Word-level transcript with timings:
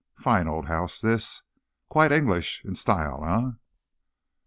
Fine 0.15 0.47
old 0.47 0.65
house, 0.65 0.99
this. 0.99 1.43
Quite 1.87 2.11
English 2.11 2.65
in 2.65 2.73
style, 2.73 3.23
eh?" 3.23 3.51